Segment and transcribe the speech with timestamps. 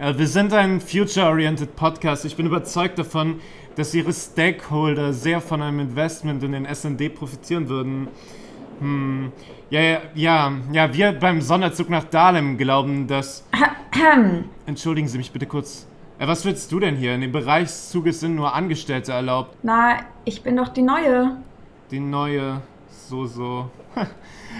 [0.00, 2.24] Ja, wir sind ein future-oriented Podcast.
[2.24, 3.38] Ich bin überzeugt davon,
[3.76, 8.08] dass Ihre Stakeholder sehr von einem Investment in den SND profitieren würden.
[8.78, 9.30] Hm.
[9.68, 13.46] Ja, ja, ja, ja, wir beim Sonderzug nach Dahlem glauben, dass.
[14.64, 15.86] Entschuldigen Sie mich bitte kurz.
[16.18, 17.14] Äh, was willst du denn hier?
[17.14, 19.54] In dem Bereichszug sind nur Angestellte erlaubt.
[19.62, 21.36] Na, ich bin doch die Neue.
[21.90, 23.68] Die Neue, so, so.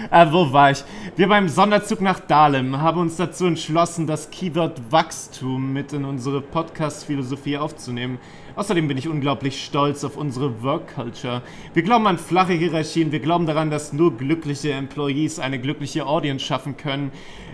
[0.09, 0.83] ah, wo war ich?
[1.15, 6.41] Wir beim Sonderzug nach Dahlem haben uns dazu entschlossen, das Keyword Wachstum mit in unsere
[6.41, 8.19] Podcast-Philosophie aufzunehmen.
[8.55, 11.41] Außerdem bin ich unglaublich stolz auf unsere Work Culture.
[11.73, 16.45] Wir glauben an flache Hierarchien, wir glauben daran, dass nur glückliche Employees eine glückliche Audience
[16.45, 17.11] schaffen können.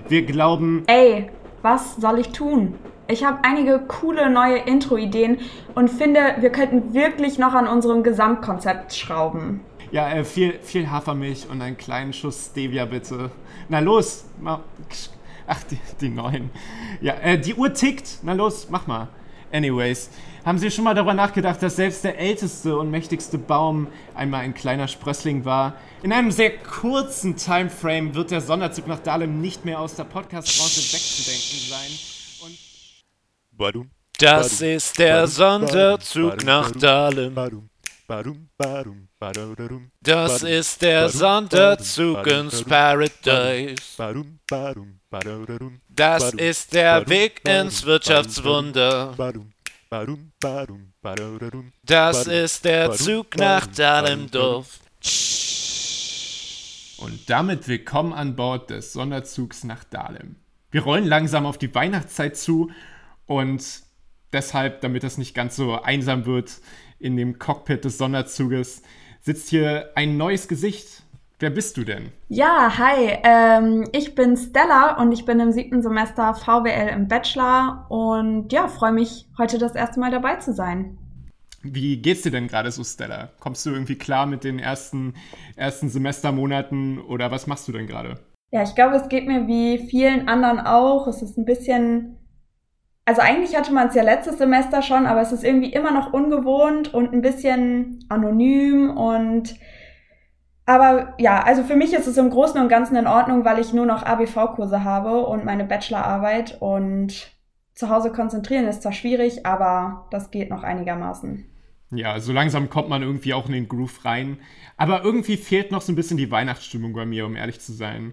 [0.07, 0.83] Wir glauben.
[0.87, 1.29] Ey,
[1.61, 2.75] was soll ich tun?
[3.09, 5.37] Ich habe einige coole neue Intro-Ideen
[5.75, 9.61] und finde, wir könnten wirklich noch an unserem Gesamtkonzept schrauben.
[9.91, 13.31] Ja, äh, viel, viel Hafermilch und einen kleinen Schuss Stevia bitte.
[13.69, 14.59] Na los, mach.
[15.47, 16.49] Ach, die, die neuen.
[17.01, 18.19] Ja, äh, die Uhr tickt.
[18.23, 19.07] Na los, mach mal.
[19.51, 20.09] Anyways,
[20.43, 24.53] haben Sie schon mal darüber nachgedacht, dass selbst der älteste und mächtigste Baum einmal ein
[24.53, 25.75] kleiner Sprössling war?
[26.03, 30.93] In einem sehr kurzen Timeframe wird der Sonderzug nach Dahlem nicht mehr aus der Podcast-Branche
[30.93, 31.91] wegzudenken sein.
[32.41, 32.57] Und
[34.19, 37.35] das ist der Sonderzug nach Dahlem.
[39.19, 43.75] Das ist der Sonderzug ins Paradise.
[45.89, 49.15] Das ist der Weg ins Wirtschaftswunder.
[51.83, 54.79] Das ist der Zug nach Dahlendorf.
[56.97, 60.35] Und damit willkommen an Bord des Sonderzugs nach Dahlem.
[60.69, 62.69] Wir rollen langsam auf die Weihnachtszeit zu
[63.25, 63.63] und
[64.31, 66.61] deshalb, damit das nicht ganz so einsam wird,
[66.99, 68.83] in dem Cockpit des Sonderzuges
[69.27, 71.03] sitzt hier ein neues Gesicht.
[71.39, 72.13] Wer bist du denn?
[72.29, 77.85] Ja, hi, ähm, ich bin Stella und ich bin im siebten Semester VWL im Bachelor
[77.89, 80.97] und ja, freue mich, heute das erste Mal dabei zu sein.
[81.61, 83.31] Wie geht's dir denn gerade so, Stella?
[83.41, 85.13] Kommst du irgendwie klar mit den ersten,
[85.57, 88.21] ersten Semestermonaten oder was machst du denn gerade?
[88.51, 91.05] Ja, ich glaube, es geht mir wie vielen anderen auch.
[91.07, 92.15] Es ist ein bisschen
[93.07, 96.11] also eigentlich hatte man es ja letztes Semester schon, aber es ist irgendwie immer noch
[96.11, 99.55] ungewohnt und ein bisschen anonym und
[100.65, 103.71] aber ja, also für mich ist es im Großen und Ganzen in Ordnung, weil ich
[103.71, 107.31] nur noch ABV-Kurse habe und meine Bachelorarbeit und
[107.73, 111.49] zu Hause konzentrieren ist zwar schwierig, aber das geht noch einigermaßen.
[111.91, 114.39] Ja, so langsam kommt man irgendwie auch in den Groove rein.
[114.75, 118.11] Aber irgendwie fehlt noch so ein bisschen die Weihnachtsstimmung bei mir, um ehrlich zu sein.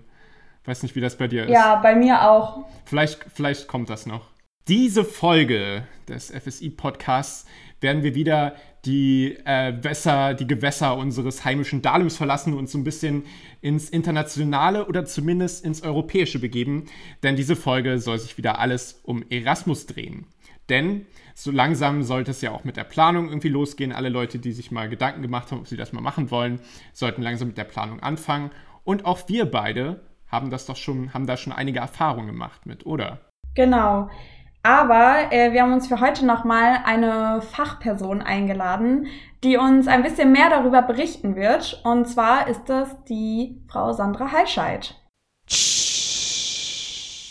[0.65, 1.51] Weiß nicht, wie das bei dir ist.
[1.51, 2.67] Ja, bei mir auch.
[2.85, 4.34] Vielleicht, vielleicht kommt das noch.
[4.67, 7.45] Diese Folge des FSI-Podcasts
[7.83, 12.85] werden wir wieder die äh, Wässer, die Gewässer unseres heimischen Dahlems verlassen und so ein
[12.85, 13.25] bisschen
[13.61, 16.87] ins Internationale oder zumindest ins Europäische begeben.
[17.23, 20.29] Denn diese Folge soll sich wieder alles um Erasmus drehen.
[20.71, 21.05] Denn
[21.35, 23.93] so langsam sollte es ja auch mit der Planung irgendwie losgehen.
[23.93, 26.59] Alle Leute, die sich mal Gedanken gemacht haben, ob sie das mal machen wollen,
[26.95, 28.51] sollten langsam mit der Planung anfangen.
[28.83, 32.87] Und auch wir beide haben das doch schon, haben da schon einige Erfahrungen gemacht mit,
[32.87, 33.21] oder?
[33.55, 34.09] Genau.
[34.67, 39.09] Aber äh, wir haben uns für heute nochmal eine Fachperson eingeladen,
[39.45, 41.83] die uns ein bisschen mehr darüber berichten wird.
[41.85, 44.99] Und zwar ist das die Frau Sandra Heischeid.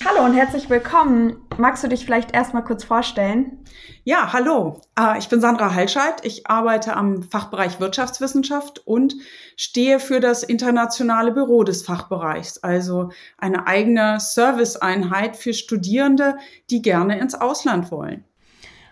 [0.06, 1.38] Hallo und herzlich willkommen.
[1.58, 3.63] Magst du dich vielleicht erstmal kurz vorstellen?
[4.04, 4.82] Ja, hallo.
[4.96, 6.26] Ah, ich bin Sandra Heilscheid.
[6.26, 9.16] Ich arbeite am Fachbereich Wirtschaftswissenschaft und
[9.56, 16.36] stehe für das internationale Büro des Fachbereichs, also eine eigene Serviceeinheit für Studierende,
[16.70, 18.26] die gerne ins Ausland wollen.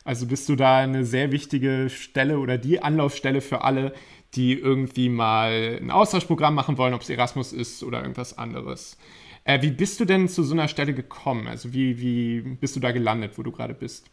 [0.04, 3.94] Also bist du da eine sehr wichtige Stelle oder die Anlaufstelle für alle,
[4.34, 8.98] die irgendwie mal ein Austauschprogramm machen wollen, ob es Erasmus ist oder irgendwas anderes.
[9.44, 11.48] Äh, wie bist du denn zu so einer Stelle gekommen?
[11.48, 14.10] Also wie, wie bist du da gelandet, wo du gerade bist?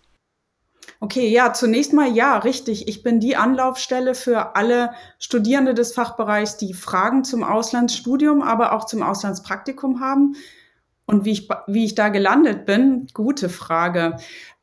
[1.00, 2.88] Okay, ja, zunächst mal ja, richtig.
[2.88, 8.84] Ich bin die Anlaufstelle für alle Studierende des Fachbereichs, die Fragen zum Auslandsstudium, aber auch
[8.84, 10.34] zum Auslandspraktikum haben.
[11.06, 14.16] Und wie ich, wie ich da gelandet bin, gute Frage.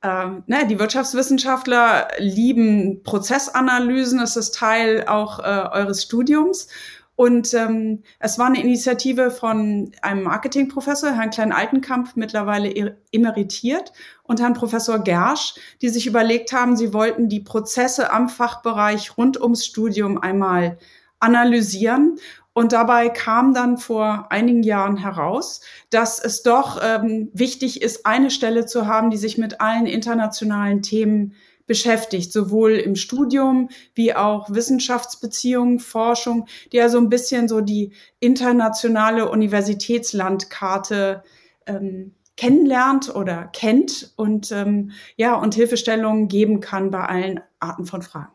[0.03, 6.67] Ähm, ne, die Wirtschaftswissenschaftler lieben Prozessanalysen, das ist Teil auch äh, eures Studiums.
[7.15, 14.53] Und ähm, es war eine Initiative von einem Marketingprofessor, Herrn Klein-Altenkamp, mittlerweile emeritiert, und Herrn
[14.53, 20.17] Professor Gersch, die sich überlegt haben, sie wollten die Prozesse am Fachbereich rund ums Studium
[20.17, 20.77] einmal
[21.19, 22.17] analysieren.
[22.53, 28.31] Und dabei kam dann vor einigen Jahren heraus, dass es doch ähm, wichtig ist, eine
[28.31, 31.33] Stelle zu haben, die sich mit allen internationalen Themen
[31.67, 37.93] beschäftigt, sowohl im Studium wie auch Wissenschaftsbeziehungen, Forschung, die ja so ein bisschen so die
[38.19, 41.23] internationale Universitätslandkarte
[41.65, 48.01] ähm, kennenlernt oder kennt und ähm, ja und Hilfestellungen geben kann bei allen Arten von
[48.01, 48.31] Fragen.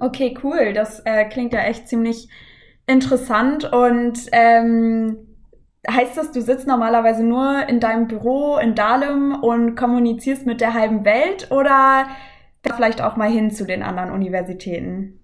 [0.00, 0.72] Okay, cool.
[0.74, 2.28] Das äh, klingt ja echt ziemlich
[2.86, 5.28] interessant und ähm,
[5.90, 10.74] heißt das, du sitzt normalerweise nur in deinem Büro in Dahlem und kommunizierst mit der
[10.74, 12.06] halben Welt oder
[12.62, 15.18] vielleicht auch mal hin zu den anderen Universitäten?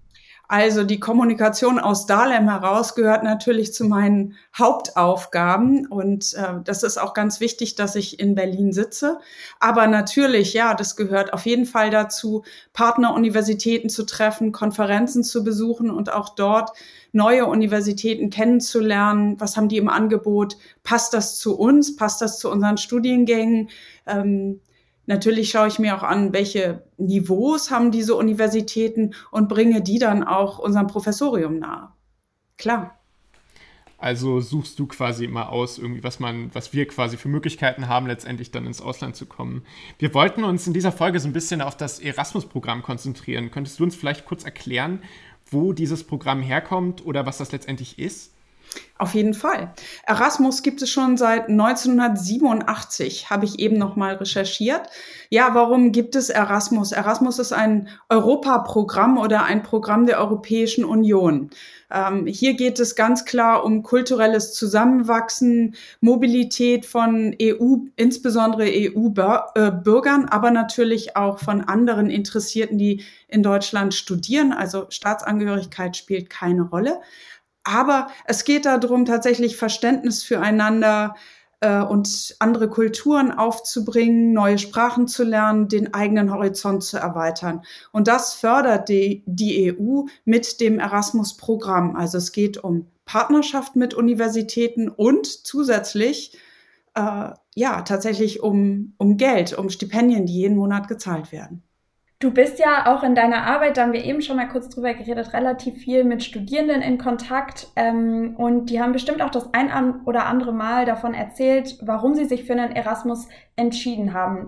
[0.47, 6.99] Also die Kommunikation aus Dahlem heraus gehört natürlich zu meinen Hauptaufgaben und äh, das ist
[6.99, 9.17] auch ganz wichtig, dass ich in Berlin sitze.
[9.59, 12.43] Aber natürlich, ja, das gehört auf jeden Fall dazu,
[12.73, 16.71] Partneruniversitäten zu treffen, Konferenzen zu besuchen und auch dort
[17.11, 19.39] neue Universitäten kennenzulernen.
[19.39, 20.57] Was haben die im Angebot?
[20.83, 21.95] Passt das zu uns?
[21.95, 23.69] Passt das zu unseren Studiengängen?
[24.05, 24.61] Ähm,
[25.07, 30.23] Natürlich schaue ich mir auch an, welche Niveaus haben diese Universitäten und bringe die dann
[30.23, 31.89] auch unserem Professorium nahe.
[32.57, 32.97] Klar.
[33.97, 38.07] Also suchst du quasi immer aus, irgendwie, was man, was wir quasi für Möglichkeiten haben,
[38.07, 39.63] letztendlich dann ins Ausland zu kommen.
[39.97, 43.51] Wir wollten uns in dieser Folge so ein bisschen auf das Erasmus-Programm konzentrieren.
[43.51, 45.01] Könntest du uns vielleicht kurz erklären,
[45.49, 48.34] wo dieses Programm herkommt oder was das letztendlich ist?
[48.97, 49.73] Auf jeden Fall.
[50.07, 54.83] Erasmus gibt es schon seit 1987, habe ich eben noch mal recherchiert.
[55.29, 56.93] Ja, warum gibt es Erasmus?
[56.93, 61.49] Erasmus ist ein Europaprogramm oder ein Programm der Europäischen Union.
[61.91, 70.31] Ähm, hier geht es ganz klar um kulturelles Zusammenwachsen, Mobilität von EU, insbesondere EU-Bürgern, äh,
[70.31, 74.53] aber natürlich auch von anderen Interessierten, die in Deutschland studieren.
[74.53, 77.01] Also Staatsangehörigkeit spielt keine Rolle.
[77.65, 81.15] Aber es geht darum, tatsächlich Verständnis füreinander
[81.59, 87.63] äh, und andere Kulturen aufzubringen, neue Sprachen zu lernen, den eigenen Horizont zu erweitern.
[87.91, 91.95] Und das fördert die, die EU mit dem Erasmus-Programm.
[91.95, 96.37] Also es geht um Partnerschaft mit Universitäten und zusätzlich
[96.93, 101.63] äh, ja tatsächlich um, um Geld, um Stipendien, die jeden Monat gezahlt werden.
[102.19, 104.93] Du bist ja auch in deiner Arbeit, da haben wir eben schon mal kurz drüber
[104.93, 107.67] geredet, relativ viel mit Studierenden in Kontakt.
[107.75, 112.25] Ähm, und die haben bestimmt auch das ein oder andere Mal davon erzählt, warum sie
[112.25, 113.27] sich für einen Erasmus
[113.57, 114.47] entschieden haben.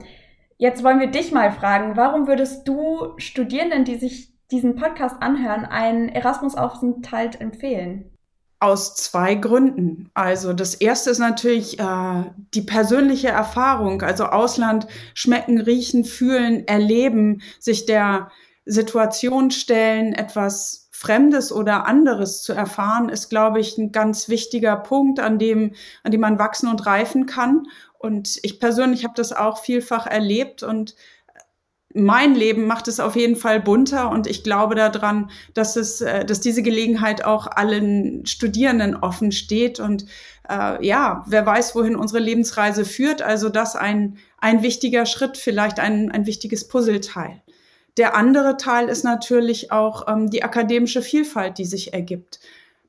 [0.57, 5.65] Jetzt wollen wir dich mal fragen, warum würdest du Studierenden, die sich diesen Podcast anhören,
[5.65, 8.16] einen Erasmus-Aufenthalt empfehlen?
[8.59, 10.09] Aus zwei Gründen.
[10.15, 12.23] Also das erste ist natürlich äh,
[12.55, 18.31] die persönliche Erfahrung, also Ausland schmecken, riechen, fühlen, erleben, sich der
[18.65, 25.19] Situation stellen, etwas Fremdes oder anderes zu erfahren, ist, glaube ich, ein ganz wichtiger Punkt,
[25.19, 27.67] an dem, an dem man wachsen und reifen kann.
[27.99, 30.95] Und ich persönlich habe das auch vielfach erlebt und
[31.97, 36.23] mein Leben macht es auf jeden Fall bunter und ich glaube daran, dass es, äh,
[36.25, 40.05] dass diese Gelegenheit auch allen Studierenden offen steht und
[40.49, 43.21] äh, ja, wer weiß, wohin unsere Lebensreise führt.
[43.21, 47.41] Also das ein ein wichtiger Schritt, vielleicht ein ein wichtiges Puzzleteil.
[47.97, 52.39] Der andere Teil ist natürlich auch ähm, die akademische Vielfalt, die sich ergibt.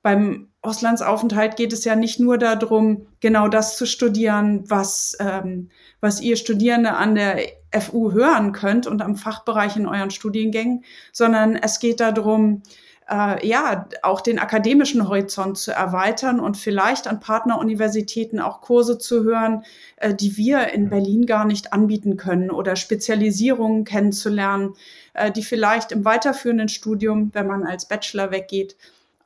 [0.02, 5.70] Beim Auslandsaufenthalt geht es ja nicht nur darum, genau das zu studieren, was, ähm,
[6.02, 7.38] was ihr Studierende an der
[7.80, 12.62] FU hören könnt und am Fachbereich in euren Studiengängen, sondern es geht darum,
[13.10, 19.24] äh, ja, auch den akademischen Horizont zu erweitern und vielleicht an Partneruniversitäten auch Kurse zu
[19.24, 19.64] hören,
[19.96, 24.74] äh, die wir in Berlin gar nicht anbieten können oder Spezialisierungen kennenzulernen,
[25.14, 28.76] äh, die vielleicht im weiterführenden Studium, wenn man als Bachelor weggeht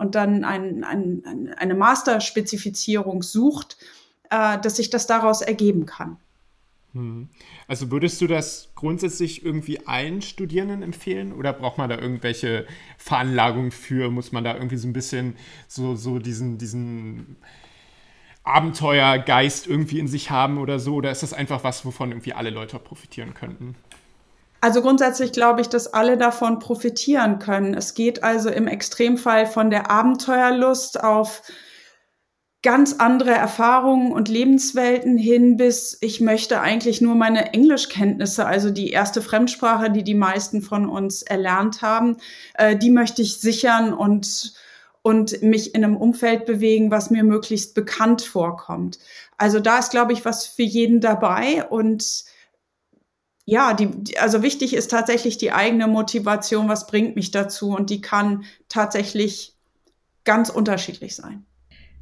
[0.03, 3.77] und dann ein, ein, eine Masterspezifizierung sucht,
[4.31, 6.17] äh, dass sich das daraus ergeben kann.
[6.93, 7.29] Hm.
[7.69, 12.67] Also würdest du das grundsätzlich irgendwie allen Studierenden empfehlen oder braucht man da irgendwelche
[12.99, 14.11] Veranlagungen für?
[14.11, 15.37] Muss man da irgendwie so ein bisschen
[15.69, 17.37] so, so diesen, diesen
[18.43, 20.97] Abenteuergeist irgendwie in sich haben oder so?
[20.97, 23.77] Oder ist das einfach was, wovon irgendwie alle Leute profitieren könnten?
[24.63, 27.75] Also grundsätzlich glaube ich, dass alle davon profitieren können.
[27.75, 31.43] Es geht also im Extremfall von der Abenteuerlust auf
[32.63, 38.91] ganz andere Erfahrungen und Lebenswelten hin bis ich möchte eigentlich nur meine Englischkenntnisse, also die
[38.91, 42.19] erste Fremdsprache, die die meisten von uns erlernt haben,
[42.55, 44.55] äh, die möchte ich sichern und
[45.05, 49.01] und mich in einem Umfeld bewegen, was mir möglichst bekannt vorkommt.
[49.37, 52.31] Also da ist, glaube ich, was für jeden dabei und
[53.45, 58.01] ja, die, also wichtig ist tatsächlich die eigene Motivation, was bringt mich dazu und die
[58.01, 59.57] kann tatsächlich
[60.25, 61.45] ganz unterschiedlich sein.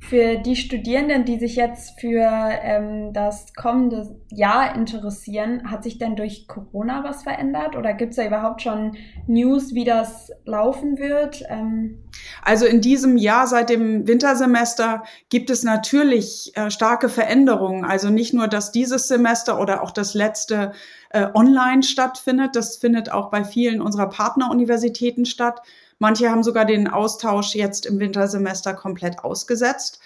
[0.00, 2.26] Für die Studierenden, die sich jetzt für
[2.62, 8.16] ähm, das kommende Jahr interessieren, hat sich denn durch Corona was verändert oder gibt es
[8.16, 11.44] da überhaupt schon News, wie das laufen wird?
[11.48, 12.02] Ähm
[12.42, 17.84] also in diesem Jahr seit dem Wintersemester gibt es natürlich äh, starke Veränderungen.
[17.84, 20.72] Also nicht nur, dass dieses Semester oder auch das letzte
[21.10, 25.60] äh, online stattfindet, das findet auch bei vielen unserer Partneruniversitäten statt
[26.00, 30.00] Manche haben sogar den Austausch jetzt im Wintersemester komplett ausgesetzt.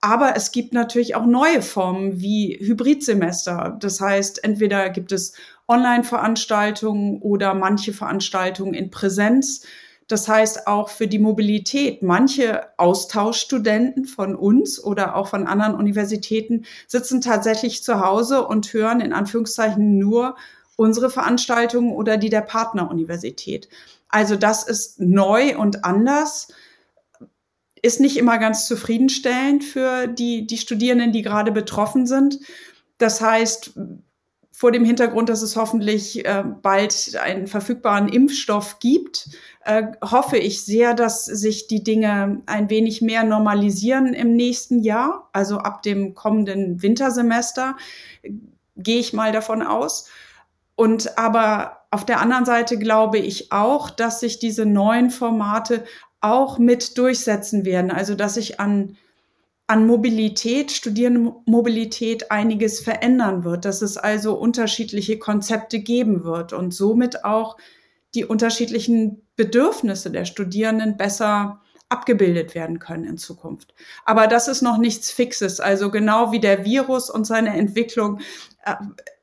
[0.00, 3.76] Aber es gibt natürlich auch neue Formen wie Hybridsemester.
[3.80, 5.32] Das heißt, entweder gibt es
[5.66, 9.66] Online-Veranstaltungen oder manche Veranstaltungen in Präsenz.
[10.06, 12.02] Das heißt auch für die Mobilität.
[12.02, 19.00] Manche Austauschstudenten von uns oder auch von anderen Universitäten sitzen tatsächlich zu Hause und hören
[19.00, 20.36] in Anführungszeichen nur
[20.78, 23.68] unsere Veranstaltungen oder die der Partneruniversität.
[24.08, 26.48] Also das ist neu und anders,
[27.82, 32.38] ist nicht immer ganz zufriedenstellend für die, die Studierenden, die gerade betroffen sind.
[32.96, 33.72] Das heißt,
[34.52, 39.30] vor dem Hintergrund, dass es hoffentlich äh, bald einen verfügbaren Impfstoff gibt,
[39.64, 45.28] äh, hoffe ich sehr, dass sich die Dinge ein wenig mehr normalisieren im nächsten Jahr,
[45.32, 47.76] also ab dem kommenden Wintersemester,
[48.76, 50.08] gehe ich mal davon aus.
[50.78, 55.82] Und aber auf der anderen Seite glaube ich auch, dass sich diese neuen Formate
[56.20, 57.90] auch mit durchsetzen werden.
[57.90, 58.96] Also dass sich an,
[59.66, 67.24] an Mobilität, Studierendenmobilität einiges verändern wird, dass es also unterschiedliche Konzepte geben wird und somit
[67.24, 67.56] auch
[68.14, 73.74] die unterschiedlichen Bedürfnisse der Studierenden besser abgebildet werden können in Zukunft.
[74.04, 75.58] Aber das ist noch nichts Fixes.
[75.58, 78.20] Also genau wie der Virus und seine Entwicklung
[78.64, 78.76] äh,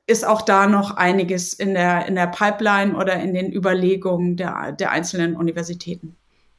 [0.08, 4.72] ist auch da noch einiges in der, in der Pipeline oder in den Überlegungen der,
[4.72, 6.16] der einzelnen Universitäten.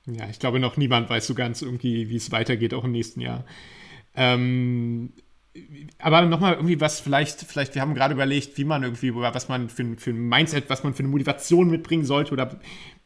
[0.06, 3.20] Ja, ich glaube, noch niemand weiß so ganz irgendwie, wie es weitergeht, auch im nächsten
[3.20, 3.44] Jahr.
[4.14, 5.12] Ähm,
[5.98, 9.68] aber nochmal irgendwie was, vielleicht, vielleicht, wir haben gerade überlegt, wie man irgendwie, was man
[9.68, 12.58] für, für ein Mindset, was man für eine Motivation mitbringen sollte oder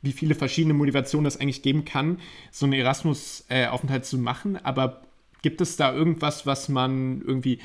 [0.03, 2.19] wie viele verschiedene Motivationen das eigentlich geben kann,
[2.51, 4.59] so einen Erasmus-Aufenthalt äh, zu machen.
[4.65, 5.03] Aber
[5.43, 7.61] gibt es da irgendwas, was man irgendwie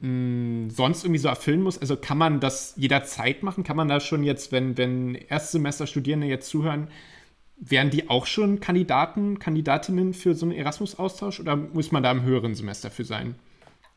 [0.00, 1.78] sonst irgendwie so erfüllen muss?
[1.78, 3.64] Also kann man das jederzeit machen?
[3.64, 6.88] Kann man da schon jetzt, wenn, wenn Erstsemester-Studierende jetzt zuhören,
[7.56, 12.22] wären die auch schon Kandidaten, Kandidatinnen für so einen Erasmus-Austausch oder muss man da im
[12.22, 13.34] höheren Semester für sein?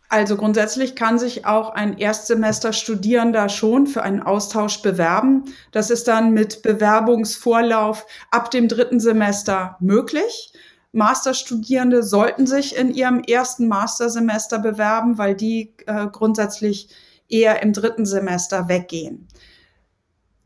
[0.10, 5.46] Also grundsätzlich kann sich auch ein Erstsemester-Studierender schon für einen Austausch bewerben.
[5.72, 10.52] Das ist dann mit Bewerbungsvorlauf ab dem dritten Semester möglich.
[10.94, 16.90] Masterstudierende sollten sich in ihrem ersten Mastersemester bewerben, weil die äh, grundsätzlich
[17.30, 19.28] eher im dritten Semester weggehen.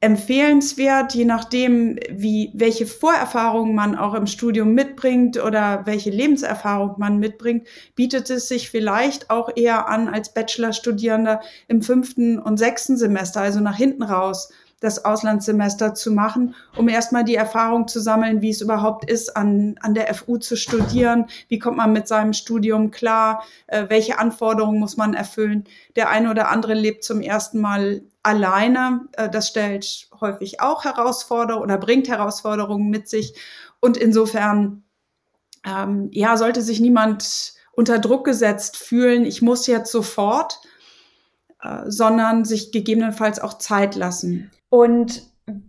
[0.01, 7.17] Empfehlenswert, je nachdem, wie, welche Vorerfahrungen man auch im Studium mitbringt oder welche Lebenserfahrung man
[7.17, 13.41] mitbringt, bietet es sich vielleicht auch eher an als Bachelorstudierender im fünften und sechsten Semester,
[13.41, 14.51] also nach hinten raus,
[14.82, 19.75] das Auslandssemester zu machen, um erstmal die Erfahrung zu sammeln, wie es überhaupt ist, an,
[19.82, 24.79] an der FU zu studieren, wie kommt man mit seinem Studium klar, äh, welche Anforderungen
[24.79, 25.63] muss man erfüllen.
[25.96, 29.08] Der eine oder andere lebt zum ersten Mal alleine.
[29.13, 33.36] Äh, das stellt häufig auch Herausforderungen oder bringt Herausforderungen mit sich.
[33.79, 34.84] Und insofern,
[35.65, 40.60] ähm, ja, sollte sich niemand unter Druck gesetzt fühlen, ich muss jetzt sofort,
[41.62, 44.51] äh, sondern sich gegebenenfalls auch Zeit lassen.
[44.69, 45.24] Und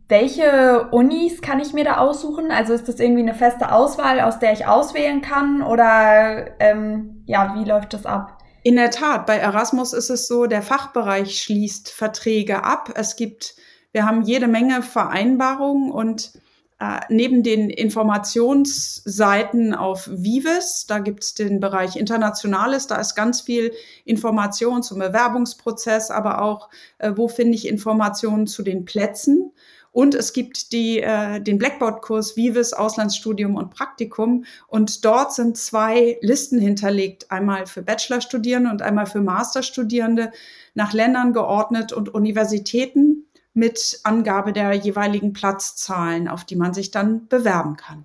[0.08, 2.50] welche Unis kann ich mir da aussuchen?
[2.50, 5.62] Also ist das irgendwie eine feste Auswahl, aus der ich auswählen kann?
[5.62, 8.38] Oder ähm, ja, wie läuft das ab?
[8.62, 12.90] In der Tat, bei Erasmus ist es so, der Fachbereich schließt Verträge ab.
[12.96, 13.54] Es gibt,
[13.92, 16.32] wir haben jede Menge Vereinbarungen und
[16.78, 23.40] äh, neben den Informationsseiten auf Vives, da gibt es den Bereich Internationales, da ist ganz
[23.40, 23.72] viel
[24.04, 26.68] Information zum Bewerbungsprozess, aber auch,
[26.98, 29.52] äh, wo finde ich Informationen zu den Plätzen.
[29.90, 34.44] Und es gibt die, äh, den Blackboard-Kurs Vives Auslandsstudium und Praktikum.
[34.68, 40.30] Und dort sind zwei Listen hinterlegt, einmal für Bachelorstudierende und einmal für Masterstudierende,
[40.74, 43.25] nach Ländern geordnet und Universitäten
[43.56, 48.04] mit Angabe der jeweiligen Platzzahlen, auf die man sich dann bewerben kann.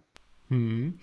[0.49, 0.97] Hm.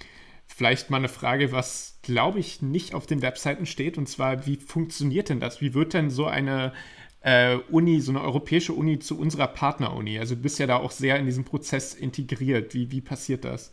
[0.47, 4.57] Vielleicht mal eine Frage, was glaube ich nicht auf den Webseiten steht, und zwar, wie
[4.57, 5.61] funktioniert denn das?
[5.61, 6.73] Wie wird denn so eine
[7.21, 10.19] äh, Uni, so eine europäische Uni zu unserer Partneruni?
[10.19, 12.73] Also du bist ja da auch sehr in diesem Prozess integriert.
[12.73, 13.73] Wie, wie passiert das?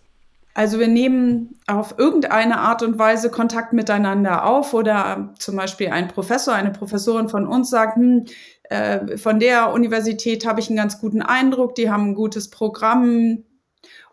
[0.54, 6.08] Also wir nehmen auf irgendeine Art und Weise Kontakt miteinander auf oder zum Beispiel ein
[6.08, 8.26] Professor, eine Professorin von uns sagt, hm,
[8.70, 13.44] äh, von der Universität habe ich einen ganz guten Eindruck, die haben ein gutes Programm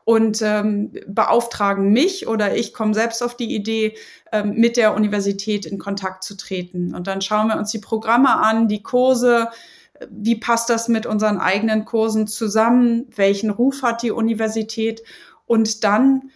[0.05, 3.97] und ähm, beauftragen mich oder ich komme selbst auf die Idee,
[4.33, 6.95] ähm, mit der Universität in Kontakt zu treten.
[6.95, 9.49] Und dann schauen wir uns die Programme an, die Kurse,
[10.11, 15.03] wie passt das mit unseren eigenen Kursen zusammen, welchen Ruf hat die Universität?
[15.47, 16.31] Und dann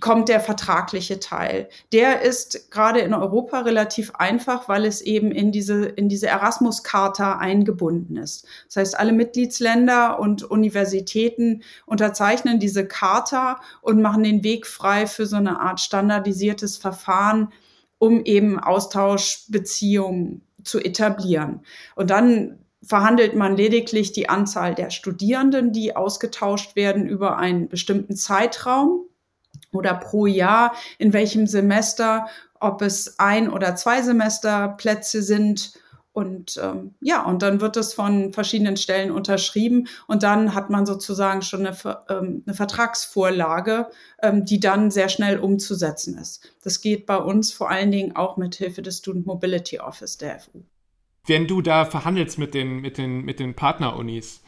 [0.00, 1.68] kommt der vertragliche Teil.
[1.92, 7.38] Der ist gerade in Europa relativ einfach, weil es eben in diese, in diese Erasmus-Charta
[7.38, 8.46] eingebunden ist.
[8.66, 15.24] Das heißt, alle Mitgliedsländer und Universitäten unterzeichnen diese Charta und machen den Weg frei für
[15.24, 17.52] so eine Art standardisiertes Verfahren,
[17.98, 21.60] um eben Austauschbeziehungen zu etablieren.
[21.94, 28.16] Und dann verhandelt man lediglich die Anzahl der Studierenden, die ausgetauscht werden über einen bestimmten
[28.16, 29.06] Zeitraum
[29.76, 32.26] oder pro Jahr, in welchem Semester,
[32.60, 35.74] ob es ein oder zwei Semesterplätze sind.
[36.12, 40.86] Und ähm, ja, und dann wird es von verschiedenen Stellen unterschrieben und dann hat man
[40.86, 41.76] sozusagen schon eine,
[42.08, 43.90] ähm, eine Vertragsvorlage,
[44.22, 46.56] ähm, die dann sehr schnell umzusetzen ist.
[46.62, 50.40] Das geht bei uns vor allen Dingen auch mit Hilfe des Student Mobility Office der
[50.40, 50.62] FU.
[51.26, 54.40] Wenn du da verhandelst mit den, mit den, mit den Partnerunis,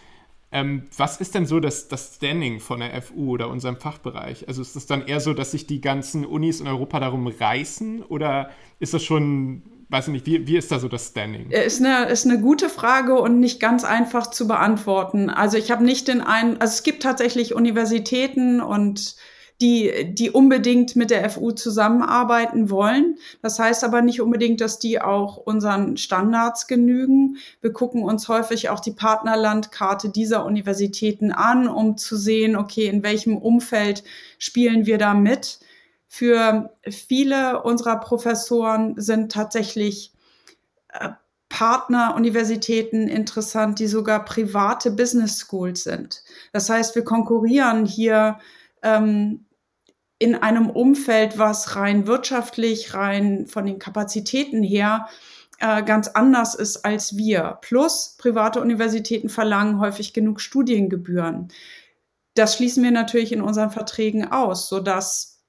[0.50, 4.48] ähm, was ist denn so das, das Standing von der FU oder unserem Fachbereich?
[4.48, 8.02] Also ist es dann eher so, dass sich die ganzen Unis in Europa darum reißen
[8.02, 8.50] oder
[8.80, 11.50] ist das schon, weiß ich nicht, wie, wie ist da so das Standing?
[11.50, 15.28] Äh, ist eine, ist eine gute Frage und nicht ganz einfach zu beantworten.
[15.28, 19.16] Also ich habe nicht den einen, also es gibt tatsächlich Universitäten und
[19.60, 23.18] die, die unbedingt mit der FU zusammenarbeiten wollen.
[23.42, 27.38] Das heißt aber nicht unbedingt, dass die auch unseren Standards genügen.
[27.60, 33.02] Wir gucken uns häufig auch die Partnerlandkarte dieser Universitäten an, um zu sehen, okay, in
[33.02, 34.04] welchem Umfeld
[34.38, 35.58] spielen wir da mit.
[36.06, 40.12] Für viele unserer Professoren sind tatsächlich
[40.90, 41.10] äh,
[41.48, 46.22] Partneruniversitäten interessant, die sogar private Business Schools sind.
[46.52, 48.38] Das heißt, wir konkurrieren hier
[48.82, 49.46] ähm,
[50.18, 55.06] in einem Umfeld, was rein wirtschaftlich, rein von den Kapazitäten her
[55.60, 57.58] äh, ganz anders ist als wir.
[57.62, 61.48] Plus private Universitäten verlangen häufig genug Studiengebühren.
[62.34, 65.40] Das schließen wir natürlich in unseren Verträgen aus, sodass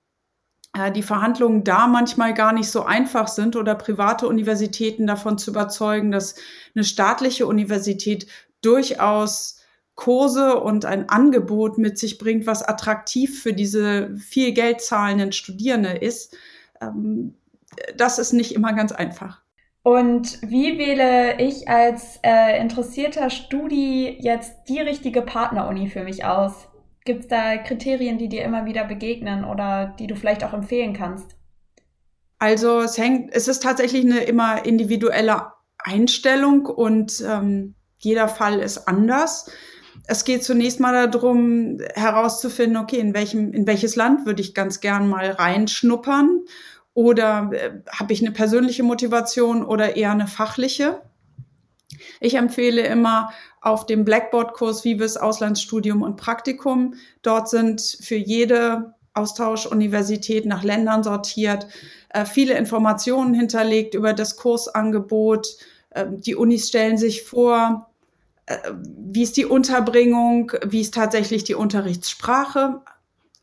[0.73, 5.51] äh, die Verhandlungen da manchmal gar nicht so einfach sind oder private Universitäten davon zu
[5.51, 6.35] überzeugen, dass
[6.75, 8.27] eine staatliche Universität
[8.61, 9.58] durchaus
[9.99, 15.89] Kurse und ein Angebot mit sich bringt, was attraktiv für diese viel Geld zahlenden Studierende
[15.89, 16.37] ist,
[16.81, 17.35] ähm,
[17.97, 19.41] das ist nicht immer ganz einfach.
[19.83, 26.69] Und wie wähle ich als äh, interessierter Studi jetzt die richtige Partneruni für mich aus?
[27.03, 30.93] Gibt es da Kriterien, die dir immer wieder begegnen oder die du vielleicht auch empfehlen
[30.93, 31.35] kannst?
[32.37, 38.87] Also es hängt, es ist tatsächlich eine immer individuelle Einstellung und ähm, jeder Fall ist
[38.87, 39.51] anders
[40.11, 44.79] es geht zunächst mal darum, herauszufinden, okay, in welchem, in welches Land würde ich ganz
[44.79, 46.45] gern mal reinschnuppern?
[46.95, 51.03] Oder äh, habe ich eine persönliche Motivation oder eher eine fachliche?
[52.19, 53.29] Ich empfehle immer
[53.61, 56.95] auf dem Blackboard-Kurs Vives Auslandsstudium und Praktikum.
[57.21, 61.67] Dort sind für jede Austauschuniversität nach Ländern sortiert,
[62.09, 65.55] äh, viele Informationen hinterlegt über das Kursangebot.
[65.91, 67.88] Äh, die Unis stellen sich vor,
[68.73, 72.81] wie ist die Unterbringung, wie ist tatsächlich die Unterrichtssprache.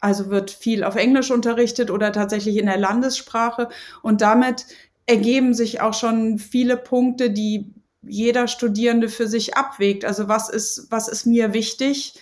[0.01, 3.69] Also wird viel auf Englisch unterrichtet oder tatsächlich in der Landessprache.
[4.03, 4.67] Und damit
[5.07, 10.05] ergeben sich auch schon viele Punkte, die jeder Studierende für sich abwägt.
[10.05, 12.15] Also was ist, was ist mir wichtig?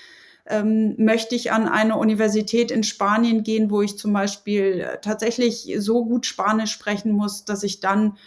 [0.47, 6.05] Ähm, möchte ich an eine Universität in Spanien gehen, wo ich zum Beispiel tatsächlich so
[6.05, 8.19] gut Spanisch sprechen muss, dass ich dann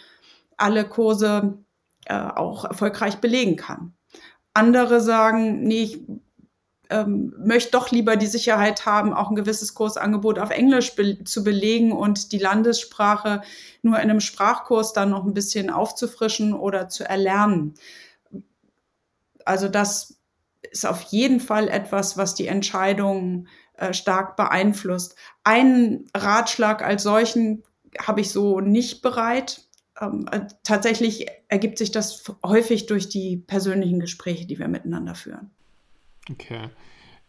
[0.56, 1.58] alle Kurse
[2.06, 3.94] äh, auch erfolgreich belegen kann.
[4.54, 6.00] Andere sagen, nee, ich
[6.90, 11.44] ähm, möchte doch lieber die Sicherheit haben, auch ein gewisses Kursangebot auf Englisch be zu
[11.44, 13.42] belegen und die Landessprache
[13.82, 17.74] nur in einem Sprachkurs dann noch ein bisschen aufzufrischen oder zu erlernen.
[19.44, 20.18] Also das
[20.70, 25.14] ist auf jeden Fall etwas, was die Entscheidung äh, stark beeinflusst.
[25.44, 27.62] Einen Ratschlag als solchen
[28.00, 29.67] habe ich so nicht bereit
[30.00, 35.50] ähm, äh, tatsächlich ergibt sich das häufig durch die persönlichen Gespräche, die wir miteinander führen.
[36.30, 36.68] Okay.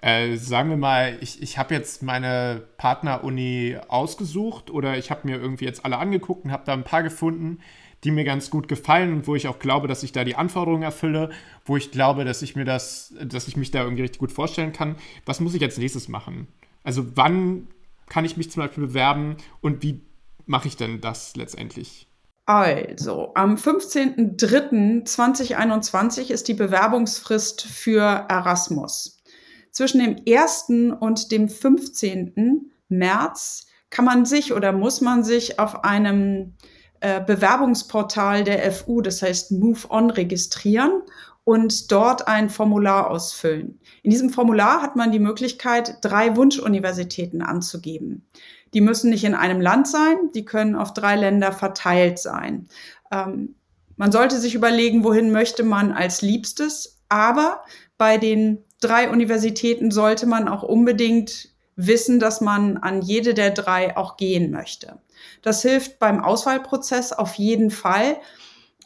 [0.02, 5.38] Äh, sagen wir mal, ich, ich habe jetzt meine Partneruni ausgesucht oder ich habe mir
[5.38, 7.60] irgendwie jetzt alle angeguckt und habe da ein paar gefunden,
[8.06, 10.84] die mir ganz gut gefallen und wo ich auch glaube, dass ich da die Anforderungen
[10.84, 11.32] erfülle,
[11.66, 14.72] wo ich glaube, dass ich mir das, dass ich mich da irgendwie richtig gut vorstellen
[14.72, 14.96] kann.
[15.26, 16.48] Was muss ich jetzt nächstes machen?
[16.84, 17.68] Also wann
[18.08, 20.02] kann ich mich zum Beispiel bewerben und wie
[20.46, 22.09] mache ich denn das letztendlich?
[22.50, 29.22] Also, am 15.03.2021 ist die Bewerbungsfrist für Erasmus.
[29.72, 30.96] zwischen dem 1.
[31.00, 32.72] und dem 15.
[32.88, 36.56] März kann man sich oder muss man sich auf einem
[37.02, 41.04] äh, Bewerbungsportal der FU, das heißt Move On, registrieren
[41.44, 43.80] und dort ein Formular ausfüllen.
[44.02, 48.28] In diesem Formular hat man die Möglichkeit, drei Wunschuniversitäten anzugeben.
[48.74, 52.68] Die müssen nicht in einem Land sein, die können auf drei Länder verteilt sein.
[53.12, 53.56] Ähm,
[53.98, 57.64] man sollte sich überlegen, wohin möchte man als Liebstes, aber
[57.98, 63.98] bei den drei Universitäten sollte man auch unbedingt wissen, dass man an jede der drei
[63.98, 65.00] auch gehen möchte.
[65.42, 68.18] Das hilft beim Auswahlprozess auf jeden Fall,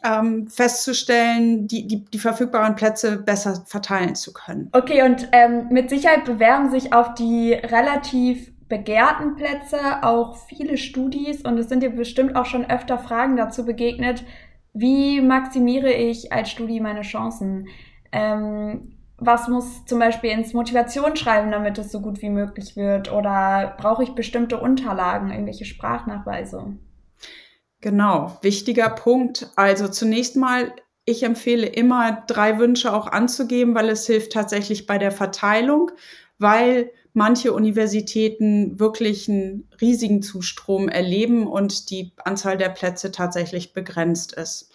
[0.04, 4.68] ähm, festzustellen, die, die, die verfügbaren Plätze besser verteilen zu können.
[4.72, 11.42] Okay, und ähm, mit Sicherheit bewerben sich auf die relativ begehrten Plätze auch viele Studis
[11.42, 14.24] und es sind dir bestimmt auch schon öfter Fragen dazu begegnet,
[14.72, 17.68] wie maximiere ich als Studi meine Chancen?
[18.10, 23.12] Ähm, was muss zum Beispiel ins Motivationsschreiben, damit es so gut wie möglich wird?
[23.12, 26.76] Oder brauche ich bestimmte Unterlagen, irgendwelche Sprachnachweise?
[27.80, 29.50] Genau, wichtiger Punkt.
[29.54, 30.72] Also zunächst mal,
[31.04, 35.92] ich empfehle immer, drei Wünsche auch anzugeben, weil es hilft tatsächlich bei der Verteilung,
[36.38, 44.32] weil manche Universitäten wirklich einen riesigen Zustrom erleben und die Anzahl der Plätze tatsächlich begrenzt
[44.32, 44.70] ist.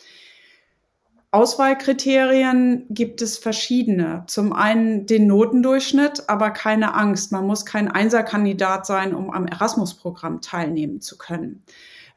[1.32, 4.24] Auswahlkriterien gibt es verschiedene.
[4.28, 7.32] Zum einen den Notendurchschnitt, aber keine Angst.
[7.32, 11.64] Man muss kein Einserkandidat sein, um am Erasmus-Programm teilnehmen zu können.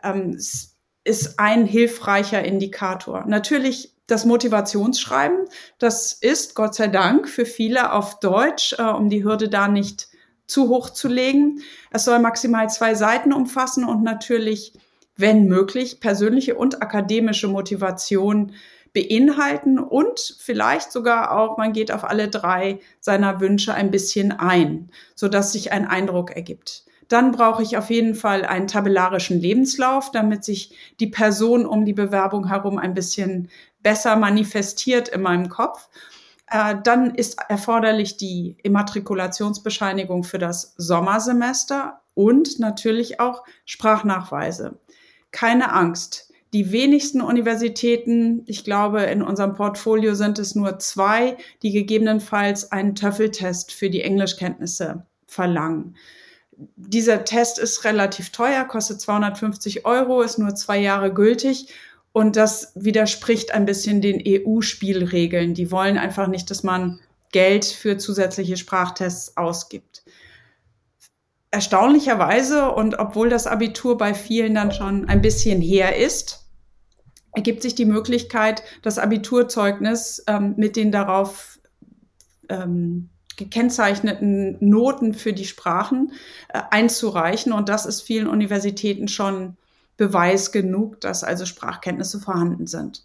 [0.02, 3.24] Ähm, es ist ein hilfreicher Indikator.
[3.26, 5.46] Natürlich das Motivationsschreiben.
[5.78, 10.08] Das ist Gott sei Dank für viele auf Deutsch, äh, um die Hürde da nicht
[10.52, 11.62] zu hoch zu legen.
[11.90, 14.74] Es soll maximal zwei Seiten umfassen und natürlich,
[15.16, 18.52] wenn möglich, persönliche und akademische Motivation
[18.92, 24.90] beinhalten und vielleicht sogar auch, man geht auf alle drei seiner Wünsche ein bisschen ein,
[25.14, 26.84] so dass sich ein Eindruck ergibt.
[27.08, 31.92] Dann brauche ich auf jeden Fall einen tabellarischen Lebenslauf, damit sich die Person um die
[31.92, 33.48] Bewerbung herum ein bisschen
[33.82, 35.88] besser manifestiert in meinem Kopf.
[36.52, 44.78] Äh, dann ist erforderlich die Immatrikulationsbescheinigung für das Sommersemester und natürlich auch Sprachnachweise.
[45.30, 46.30] Keine Angst.
[46.52, 52.94] Die wenigsten Universitäten, ich glaube, in unserem Portfolio sind es nur zwei, die gegebenenfalls einen
[52.94, 55.96] Töffeltest für die Englischkenntnisse verlangen.
[56.76, 61.72] Dieser Test ist relativ teuer, kostet 250 Euro, ist nur zwei Jahre gültig
[62.12, 65.54] und das widerspricht ein bisschen den EU-Spielregeln.
[65.54, 67.00] Die wollen einfach nicht, dass man
[67.32, 70.04] Geld für zusätzliche Sprachtests ausgibt.
[71.50, 76.46] Erstaunlicherweise und obwohl das Abitur bei vielen dann schon ein bisschen her ist,
[77.34, 81.60] ergibt sich die Möglichkeit, das Abiturzeugnis ähm, mit den darauf
[82.48, 86.12] ähm, gekennzeichneten Noten für die Sprachen
[86.50, 87.52] äh, einzureichen.
[87.52, 89.56] Und das ist vielen Universitäten schon
[90.02, 93.04] Beweis genug, dass also Sprachkenntnisse vorhanden sind.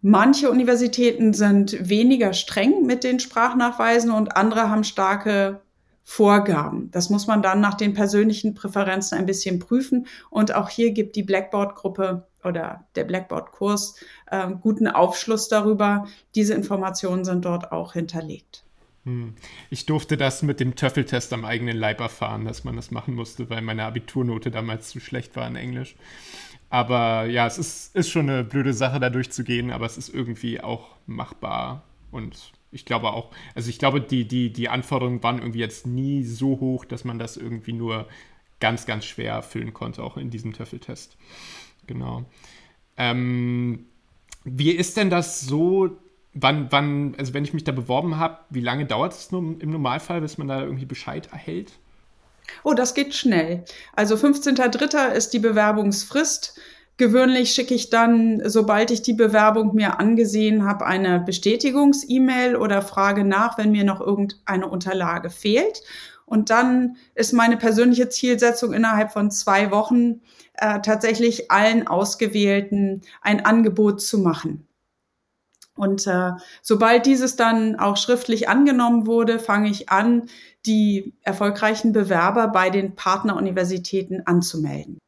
[0.00, 5.60] Manche Universitäten sind weniger streng mit den Sprachnachweisen und andere haben starke
[6.04, 6.92] Vorgaben.
[6.92, 10.06] Das muss man dann nach den persönlichen Präferenzen ein bisschen prüfen.
[10.30, 13.96] Und auch hier gibt die Blackboard-Gruppe oder der Blackboard-Kurs
[14.30, 16.06] äh, guten Aufschluss darüber.
[16.36, 18.67] Diese Informationen sind dort auch hinterlegt.
[19.08, 19.34] Hm.
[19.70, 23.48] Ich durfte das mit dem Töffeltest am eigenen Leib erfahren, dass man das machen musste,
[23.48, 25.96] weil meine Abiturnote damals zu schlecht war in Englisch.
[26.68, 30.60] Aber ja, es ist, ist schon eine blöde Sache, da durchzugehen, aber es ist irgendwie
[30.60, 35.60] auch machbar und ich glaube auch, also ich glaube, die, die, die Anforderungen waren irgendwie
[35.60, 38.06] jetzt nie so hoch, dass man das irgendwie nur
[38.60, 41.16] ganz, ganz schwer erfüllen konnte, auch in diesem Töffeltest.
[41.86, 42.26] Genau.
[42.98, 43.86] Ähm,
[44.44, 45.96] wie ist denn das so?
[46.40, 50.20] Wann, wann, also wenn ich mich da beworben habe, wie lange dauert es im Normalfall,
[50.20, 51.72] bis man da irgendwie Bescheid erhält?
[52.62, 53.64] Oh, das geht schnell.
[53.94, 55.12] Also 15.03.
[55.12, 56.58] ist die Bewerbungsfrist.
[56.96, 63.24] Gewöhnlich schicke ich dann, sobald ich die Bewerbung mir angesehen habe, eine Bestätigungs-E-Mail oder frage
[63.24, 65.82] nach, wenn mir noch irgendeine Unterlage fehlt.
[66.24, 70.20] Und dann ist meine persönliche Zielsetzung innerhalb von zwei Wochen
[70.54, 74.67] äh, tatsächlich allen Ausgewählten ein Angebot zu machen.
[75.78, 80.28] Und äh, sobald dieses dann auch schriftlich angenommen wurde, fange ich an,
[80.66, 84.98] die erfolgreichen Bewerber bei den Partneruniversitäten anzumelden.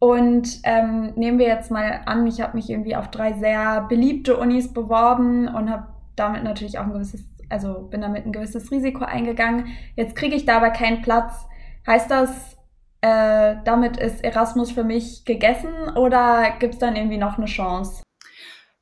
[0.00, 4.36] Und ähm, nehmen wir jetzt mal an, ich habe mich irgendwie auf drei sehr beliebte
[4.36, 9.04] Unis beworben und habe damit natürlich auch ein gewisses, also bin damit ein gewisses Risiko
[9.04, 9.66] eingegangen.
[9.96, 11.46] Jetzt kriege ich da aber keinen Platz.
[11.86, 12.56] Heißt das,
[13.00, 18.02] äh, damit ist Erasmus für mich gegessen oder gibt es dann irgendwie noch eine Chance?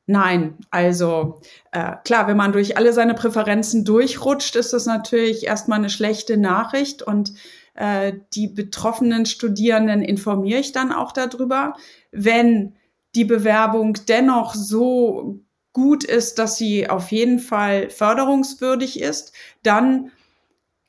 [0.08, 1.40] Nein, also
[1.72, 6.36] äh, klar, wenn man durch alle seine Präferenzen durchrutscht, ist das natürlich erstmal eine schlechte
[6.36, 7.32] Nachricht und
[7.74, 11.74] äh, die betroffenen Studierenden informiere ich dann auch darüber.
[12.12, 12.76] Wenn
[13.16, 15.40] die Bewerbung dennoch so
[15.72, 19.32] gut ist, dass sie auf jeden Fall förderungswürdig ist,
[19.64, 20.12] dann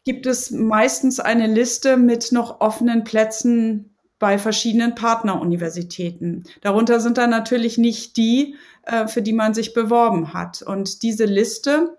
[0.05, 6.43] gibt es meistens eine Liste mit noch offenen Plätzen bei verschiedenen Partneruniversitäten.
[6.61, 10.61] Darunter sind dann natürlich nicht die, äh, für die man sich beworben hat.
[10.61, 11.97] Und diese Liste,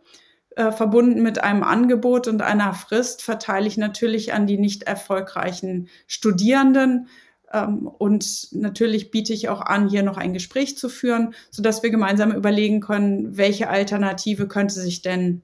[0.57, 5.88] äh, verbunden mit einem Angebot und einer Frist, verteile ich natürlich an die nicht erfolgreichen
[6.09, 7.07] Studierenden.
[7.52, 11.90] Ähm, und natürlich biete ich auch an, hier noch ein Gespräch zu führen, sodass wir
[11.90, 15.42] gemeinsam überlegen können, welche Alternative könnte sich denn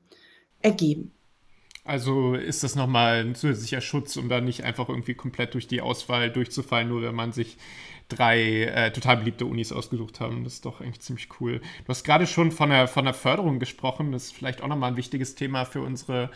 [0.60, 1.12] ergeben.
[1.84, 5.82] Also ist das nochmal ein zusätzlicher Schutz, um da nicht einfach irgendwie komplett durch die
[5.82, 7.58] Auswahl durchzufallen, nur wenn man sich
[8.08, 10.44] drei äh, total beliebte Unis ausgesucht haben.
[10.44, 11.60] Das ist doch eigentlich ziemlich cool.
[11.60, 14.12] Du hast gerade schon von der, von der Förderung gesprochen.
[14.12, 16.30] Das ist vielleicht auch nochmal ein wichtiges Thema für unsere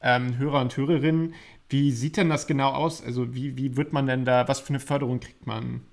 [0.00, 1.34] ähm, Hörer und Hörerinnen.
[1.68, 3.02] Wie sieht denn das genau aus?
[3.02, 5.84] Also wie, wie wird man denn da, was für eine Förderung kriegt man?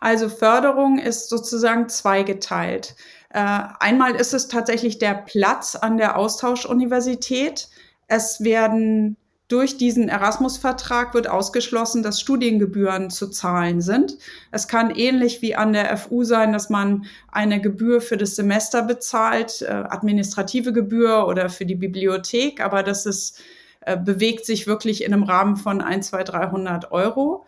[0.00, 2.96] Also Förderung ist sozusagen zweigeteilt.
[3.30, 7.68] Äh, einmal ist es tatsächlich der Platz an der Austauschuniversität.
[8.08, 9.16] Es werden
[9.48, 14.18] durch diesen Erasmus-Vertrag wird ausgeschlossen, dass Studiengebühren zu zahlen sind.
[14.52, 18.82] Es kann ähnlich wie an der FU sein, dass man eine Gebühr für das Semester
[18.82, 23.40] bezahlt, äh, administrative Gebühr oder für die Bibliothek, aber das ist,
[23.80, 27.46] äh, bewegt sich wirklich in einem Rahmen von ein, zwei, 300 Euro.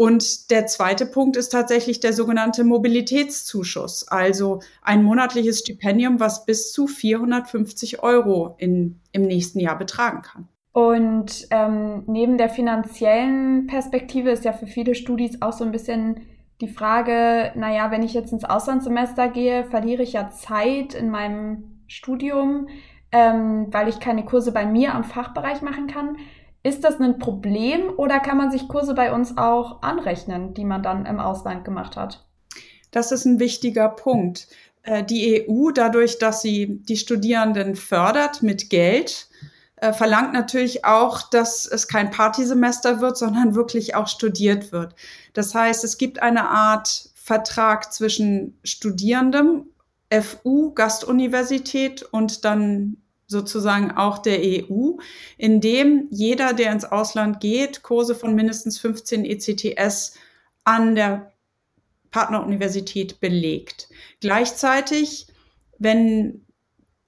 [0.00, 6.72] Und der zweite Punkt ist tatsächlich der sogenannte Mobilitätszuschuss, also ein monatliches Stipendium, was bis
[6.72, 10.48] zu 450 Euro in, im nächsten Jahr betragen kann.
[10.72, 16.22] Und ähm, neben der finanziellen Perspektive ist ja für viele Studis auch so ein bisschen
[16.62, 21.82] die Frage, naja, wenn ich jetzt ins Auslandssemester gehe, verliere ich ja Zeit in meinem
[21.88, 22.68] Studium,
[23.12, 26.16] ähm, weil ich keine Kurse bei mir am Fachbereich machen kann.
[26.62, 30.82] Ist das ein Problem oder kann man sich Kurse bei uns auch anrechnen, die man
[30.82, 32.26] dann im Ausland gemacht hat?
[32.90, 34.48] Das ist ein wichtiger Punkt.
[34.82, 39.28] Äh, die EU, dadurch, dass sie die Studierenden fördert mit Geld,
[39.76, 44.94] äh, verlangt natürlich auch, dass es kein Partysemester wird, sondern wirklich auch studiert wird.
[45.32, 49.66] Das heißt, es gibt eine Art Vertrag zwischen Studierendem,
[50.12, 52.96] FU, Gastuniversität und dann
[53.30, 54.96] sozusagen auch der EU,
[55.38, 60.14] in dem jeder, der ins Ausland geht, Kurse von mindestens 15 ECTS
[60.64, 61.32] an der
[62.10, 63.88] Partneruniversität belegt.
[64.20, 65.28] Gleichzeitig,
[65.78, 66.44] wenn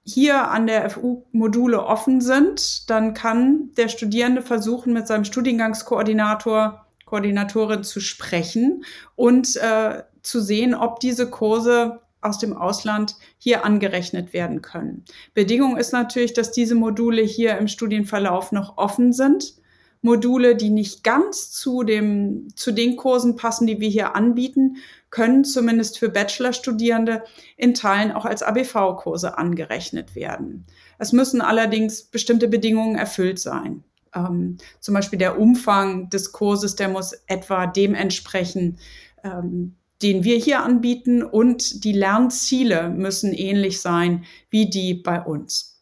[0.05, 6.85] hier an der FU Module offen sind, dann kann der Studierende versuchen, mit seinem Studiengangskoordinator,
[7.05, 14.33] Koordinatorin zu sprechen und äh, zu sehen, ob diese Kurse aus dem Ausland hier angerechnet
[14.33, 15.03] werden können.
[15.33, 19.55] Bedingung ist natürlich, dass diese Module hier im Studienverlauf noch offen sind.
[20.01, 24.77] Module, die nicht ganz zu dem, zu den Kursen passen, die wir hier anbieten,
[25.09, 27.23] können zumindest für Bachelorstudierende
[27.55, 30.65] in Teilen auch als ABV-Kurse angerechnet werden.
[30.97, 33.83] Es müssen allerdings bestimmte Bedingungen erfüllt sein.
[34.13, 38.79] Ähm, zum Beispiel der Umfang des Kurses, der muss etwa dem entsprechen,
[39.23, 45.81] ähm, den wir hier anbieten und die Lernziele müssen ähnlich sein wie die bei uns.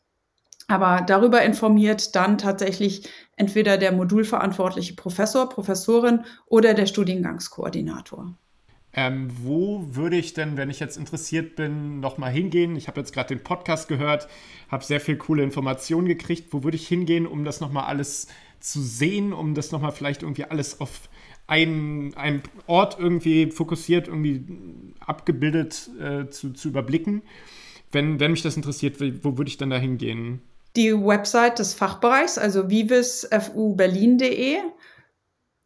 [0.68, 8.34] Aber darüber informiert dann tatsächlich entweder der modulverantwortliche Professor, Professorin oder der Studiengangskoordinator.
[8.94, 12.76] Ähm, wo würde ich denn, wenn ich jetzt interessiert bin, nochmal hingehen?
[12.76, 14.28] Ich habe jetzt gerade den Podcast gehört,
[14.70, 16.54] habe sehr viel coole Informationen gekriegt.
[16.54, 18.28] Wo würde ich hingehen, um das nochmal alles
[18.60, 21.10] zu sehen, um das nochmal vielleicht irgendwie alles auf
[21.52, 24.46] einen, einen Ort irgendwie fokussiert, irgendwie
[25.06, 27.24] abgebildet äh, zu, zu überblicken?
[27.92, 30.42] Wenn, wenn mich das interessiert, wo würde ich dann da hingehen?
[30.78, 34.60] Die Website des Fachbereichs, also vivisfuberlin.de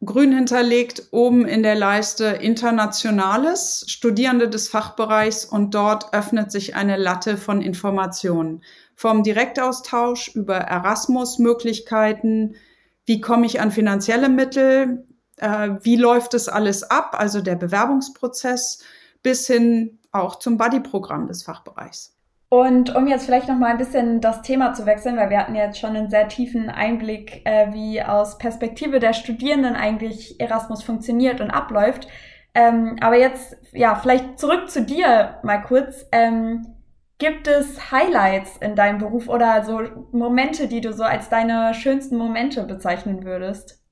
[0.04, 6.96] grün hinterlegt, oben in der Leiste Internationales, Studierende des Fachbereichs und dort öffnet sich eine
[6.96, 8.62] Latte von Informationen.
[8.96, 12.56] Vom Direktaustausch über Erasmus-Möglichkeiten,
[13.04, 15.05] wie komme ich an finanzielle Mittel,
[15.36, 18.82] äh, wie läuft es alles ab, also der Bewerbungsprozess,
[19.22, 22.16] bis hin auch zum Buddy-Programm des Fachbereichs.
[22.48, 25.56] Und um jetzt vielleicht noch mal ein bisschen das Thema zu wechseln, weil wir hatten
[25.56, 31.40] jetzt schon einen sehr tiefen Einblick, äh, wie aus Perspektive der Studierenden eigentlich Erasmus funktioniert
[31.40, 32.06] und abläuft.
[32.54, 36.06] Ähm, aber jetzt, ja, vielleicht zurück zu dir mal kurz.
[36.12, 36.76] Ähm,
[37.18, 39.80] gibt es Highlights in deinem Beruf oder so
[40.12, 43.82] Momente, die du so als deine schönsten Momente bezeichnen würdest?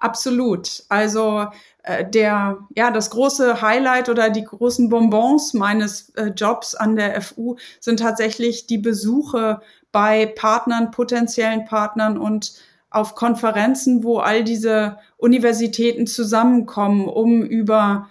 [0.00, 0.84] Absolut.
[0.88, 1.46] Also
[1.82, 7.20] äh, der, ja, das große Highlight oder die großen Bonbons meines äh, Jobs an der
[7.22, 9.60] FU sind tatsächlich die Besuche
[9.92, 12.54] bei Partnern, potenziellen Partnern und
[12.90, 18.08] auf Konferenzen, wo all diese Universitäten zusammenkommen, um über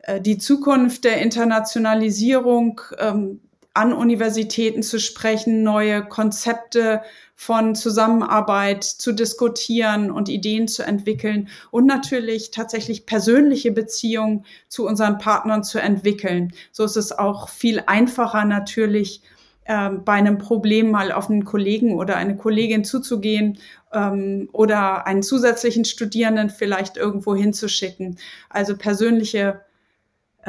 [0.00, 3.40] äh, die Zukunft der Internationalisierung ähm,
[3.78, 7.00] an Universitäten zu sprechen, neue Konzepte
[7.36, 15.18] von Zusammenarbeit zu diskutieren und Ideen zu entwickeln und natürlich tatsächlich persönliche Beziehungen zu unseren
[15.18, 16.52] Partnern zu entwickeln.
[16.72, 19.22] So ist es auch viel einfacher natürlich
[19.66, 23.58] äh, bei einem Problem mal auf einen Kollegen oder eine Kollegin zuzugehen
[23.92, 28.18] ähm, oder einen zusätzlichen Studierenden vielleicht irgendwo hinzuschicken.
[28.50, 29.60] Also persönliche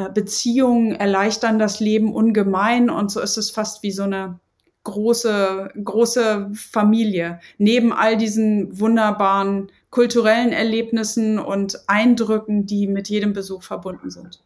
[0.08, 4.40] Beziehungen erleichtern das Leben ungemein und so ist es fast wie so eine
[4.84, 7.40] große, große Familie.
[7.58, 14.44] Neben all diesen wunderbaren kulturellen Erlebnissen und Eindrücken, die mit jedem Besuch verbunden sind.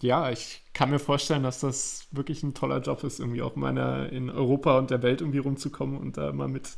[0.00, 4.08] Ja, ich kann mir vorstellen, dass das wirklich ein toller Job ist, irgendwie auch mal
[4.10, 6.70] in Europa und der Welt irgendwie rumzukommen und da mal mit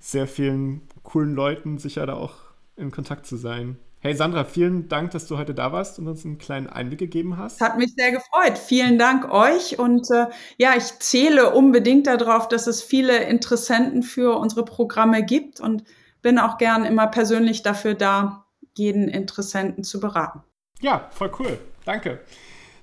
[0.00, 2.34] sehr vielen coolen Leuten sicher da auch
[2.76, 3.76] in Kontakt zu sein.
[4.06, 7.38] Hey Sandra, vielen Dank, dass du heute da warst und uns einen kleinen Einblick gegeben
[7.38, 7.62] hast.
[7.62, 8.58] Hat mich sehr gefreut.
[8.58, 9.78] Vielen Dank euch.
[9.78, 10.26] Und äh,
[10.58, 15.84] ja, ich zähle unbedingt darauf, dass es viele Interessenten für unsere Programme gibt und
[16.20, 18.44] bin auch gern immer persönlich dafür da,
[18.76, 20.42] jeden Interessenten zu beraten.
[20.82, 21.58] Ja, voll cool.
[21.86, 22.20] Danke.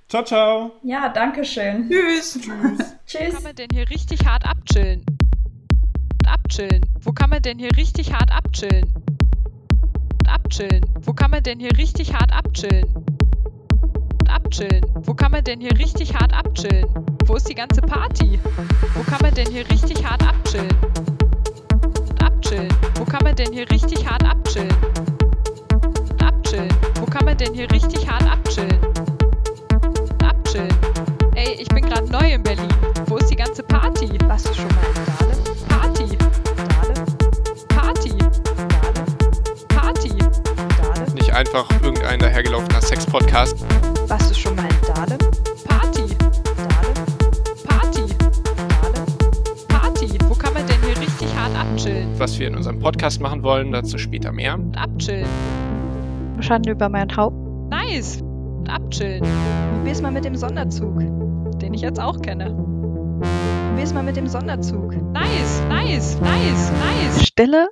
[0.09, 0.71] Ciao, ciao.
[0.81, 1.87] Ja, danke schön.
[1.87, 2.39] Tschüss.
[2.41, 2.95] Tschüss.
[3.05, 3.21] Tschüss.
[3.27, 5.05] Wo kann man denn hier richtig hart abchillen?
[6.25, 6.81] Abchillen.
[7.01, 8.91] Wo kann man denn hier richtig hart abchillen?
[10.51, 10.85] Abchillen?
[11.03, 12.85] Wo kann man denn hier richtig hart abchillen?
[14.27, 14.85] Abchillen.
[14.95, 16.87] Wo kann man denn hier richtig hart abchillen?
[17.25, 18.37] Wo ist die ganze Party?
[18.93, 20.67] Wo kann man denn hier richtig hart abchillen?
[22.21, 22.67] Abchillen.
[22.95, 24.73] Wo kann man denn hier richtig hart abchillen?
[26.21, 26.69] Abchillen.
[26.99, 28.77] Wo kann man denn hier richtig hart abchillen?
[30.21, 30.73] Abchillen.
[31.35, 32.67] Ey, ich bin gerade neu in Berlin.
[33.05, 34.09] Wo ist die ganze Party?
[34.27, 35.20] Warst du schon mal in
[41.41, 43.65] einfach irgendein dahergelaufener Sex-Podcast.
[44.07, 45.17] Warst du schon mal in Dahlem?
[45.67, 46.15] Party.
[46.69, 46.93] Dahlem?
[47.67, 48.03] Party.
[48.79, 49.05] Dahlem?
[49.67, 50.07] Party.
[50.29, 52.09] Wo kann man denn hier richtig hart abchillen?
[52.19, 54.53] Was wir in unserem Podcast machen wollen, dazu später mehr.
[54.53, 55.25] Und abchillen.
[56.41, 57.35] Schande über mein Haupt.
[57.71, 58.19] Nice.
[58.21, 59.25] Und abchillen.
[59.83, 60.99] Wie ist mal mit dem Sonderzug?
[61.59, 62.55] Den ich jetzt auch kenne.
[63.75, 64.91] Wie ist mal mit dem Sonderzug?
[65.11, 67.25] Nice, nice, nice, nice.
[67.25, 67.67] Stille